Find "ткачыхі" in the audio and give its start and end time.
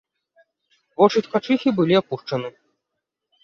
1.27-1.75